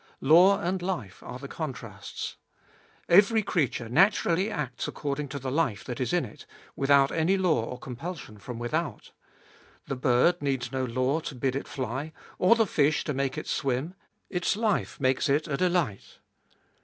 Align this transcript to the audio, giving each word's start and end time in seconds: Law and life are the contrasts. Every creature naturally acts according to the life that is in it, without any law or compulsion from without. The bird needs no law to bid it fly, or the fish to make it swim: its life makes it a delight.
Law 0.23 0.59
and 0.59 0.81
life 0.81 1.21
are 1.21 1.37
the 1.37 1.47
contrasts. 1.47 2.35
Every 3.07 3.43
creature 3.43 3.87
naturally 3.87 4.49
acts 4.49 4.87
according 4.87 5.27
to 5.27 5.37
the 5.37 5.51
life 5.51 5.83
that 5.83 5.99
is 5.99 6.11
in 6.11 6.25
it, 6.25 6.47
without 6.75 7.11
any 7.11 7.37
law 7.37 7.65
or 7.65 7.77
compulsion 7.77 8.39
from 8.39 8.57
without. 8.57 9.11
The 9.85 9.95
bird 9.95 10.41
needs 10.41 10.71
no 10.71 10.83
law 10.85 11.19
to 11.19 11.35
bid 11.35 11.55
it 11.55 11.67
fly, 11.67 12.13
or 12.39 12.55
the 12.55 12.65
fish 12.65 13.03
to 13.03 13.13
make 13.13 13.37
it 13.37 13.45
swim: 13.45 13.93
its 14.27 14.55
life 14.55 14.99
makes 14.99 15.29
it 15.29 15.47
a 15.47 15.55
delight. 15.55 16.17